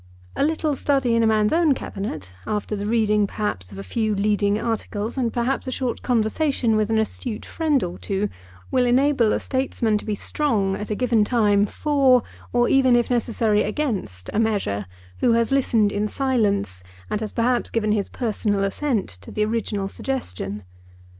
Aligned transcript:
A 0.35 0.43
little 0.43 0.75
study 0.75 1.13
in 1.13 1.21
a 1.21 1.27
man's 1.27 1.53
own 1.53 1.75
cabinet, 1.75 2.33
after 2.47 2.75
the 2.75 2.87
reading 2.87 3.27
perhaps 3.27 3.71
of 3.71 3.77
a 3.77 3.83
few 3.83 4.15
leading 4.15 4.59
articles, 4.59 5.15
and 5.15 5.31
perhaps 5.31 5.67
a 5.67 5.71
short 5.71 6.01
conversation 6.01 6.75
with 6.75 6.89
an 6.89 6.97
astute 6.97 7.45
friend 7.45 7.83
or 7.83 7.99
two, 7.99 8.27
will 8.71 8.87
enable 8.87 9.31
a 9.31 9.39
statesman 9.39 9.99
to 9.99 10.05
be 10.05 10.15
strong 10.15 10.75
at 10.75 10.89
a 10.89 10.95
given 10.95 11.23
time 11.23 11.67
for, 11.67 12.23
or 12.51 12.67
even, 12.67 12.95
if 12.95 13.11
necessary, 13.11 13.61
against 13.61 14.27
a 14.33 14.39
measure, 14.39 14.87
who 15.19 15.33
has 15.33 15.51
listened 15.51 15.91
in 15.91 16.07
silence, 16.07 16.81
and 17.11 17.21
has 17.21 17.31
perhaps 17.31 17.69
given 17.69 17.91
his 17.91 18.09
personal 18.09 18.63
assent, 18.63 19.07
to 19.07 19.29
the 19.29 19.45
original 19.45 19.87
suggestion. 19.87 20.63